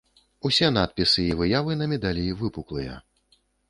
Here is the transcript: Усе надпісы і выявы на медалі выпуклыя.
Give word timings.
Усе 0.49 0.69
надпісы 0.77 1.27
і 1.27 1.37
выявы 1.43 1.79
на 1.85 1.91
медалі 1.95 2.27
выпуклыя. 2.43 3.01